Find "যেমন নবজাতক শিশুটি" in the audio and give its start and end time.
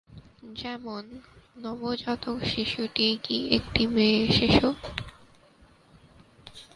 0.55-3.07